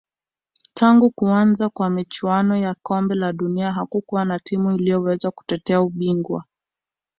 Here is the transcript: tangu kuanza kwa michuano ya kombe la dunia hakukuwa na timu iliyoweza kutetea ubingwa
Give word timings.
tangu 0.73 1.09
kuanza 1.09 1.69
kwa 1.69 1.89
michuano 1.89 2.57
ya 2.57 2.75
kombe 2.83 3.15
la 3.15 3.33
dunia 3.33 3.71
hakukuwa 3.73 4.25
na 4.25 4.39
timu 4.39 4.71
iliyoweza 4.71 5.31
kutetea 5.31 5.81
ubingwa 5.81 6.45